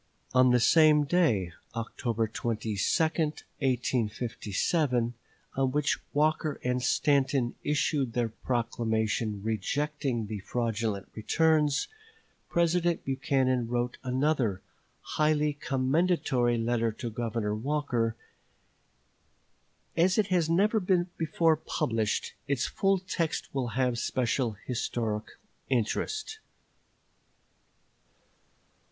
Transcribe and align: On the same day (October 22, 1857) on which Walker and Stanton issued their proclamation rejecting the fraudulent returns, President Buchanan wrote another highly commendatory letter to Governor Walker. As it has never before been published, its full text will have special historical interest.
On 0.33 0.49
the 0.49 0.59
same 0.59 1.03
day 1.03 1.53
(October 1.75 2.27
22, 2.27 2.71
1857) 2.71 5.13
on 5.53 5.71
which 5.71 5.99
Walker 6.11 6.59
and 6.63 6.81
Stanton 6.81 7.53
issued 7.63 8.13
their 8.13 8.29
proclamation 8.29 9.43
rejecting 9.43 10.25
the 10.25 10.39
fraudulent 10.39 11.07
returns, 11.13 11.87
President 12.49 13.05
Buchanan 13.05 13.67
wrote 13.67 13.97
another 14.03 14.63
highly 15.01 15.53
commendatory 15.53 16.57
letter 16.57 16.91
to 16.93 17.11
Governor 17.11 17.53
Walker. 17.53 18.15
As 19.95 20.17
it 20.17 20.29
has 20.29 20.49
never 20.49 20.79
before 20.79 21.57
been 21.57 21.65
published, 21.67 22.33
its 22.47 22.65
full 22.65 22.97
text 22.97 23.53
will 23.53 23.67
have 23.77 23.99
special 23.99 24.53
historical 24.65 25.35
interest. 25.69 26.39